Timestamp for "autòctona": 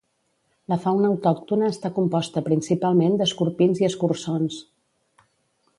1.15-1.69